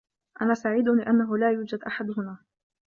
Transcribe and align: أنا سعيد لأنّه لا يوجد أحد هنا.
أنا 0.41 0.53
سعيد 0.53 0.87
لأنّه 0.87 1.37
لا 1.37 1.51
يوجد 1.51 1.83
أحد 1.83 2.11
هنا. 2.17 2.37